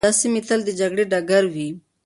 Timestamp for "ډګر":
1.11-1.43